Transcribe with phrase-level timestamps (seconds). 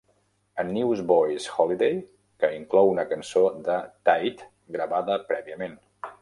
[0.61, 1.99] A Newsboys Holiday,
[2.43, 3.77] que inclou una cançó de
[4.11, 4.43] Tait
[4.79, 5.79] gravada prèviament.